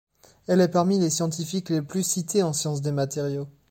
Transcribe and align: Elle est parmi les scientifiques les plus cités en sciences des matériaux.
Elle 0.47 0.61
est 0.61 0.67
parmi 0.71 0.97
les 0.97 1.11
scientifiques 1.11 1.69
les 1.69 1.83
plus 1.83 2.01
cités 2.01 2.41
en 2.41 2.53
sciences 2.53 2.81
des 2.81 2.91
matériaux. 2.91 3.45